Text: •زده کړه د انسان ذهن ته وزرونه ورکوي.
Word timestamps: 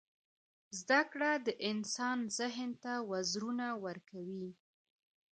•زده 0.79 1.01
کړه 1.11 1.31
د 1.45 1.47
انسان 1.71 2.17
ذهن 2.39 2.71
ته 2.83 2.93
وزرونه 3.11 3.67
ورکوي. 3.85 4.51